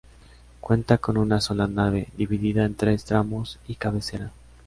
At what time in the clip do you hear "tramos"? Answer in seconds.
3.05-3.59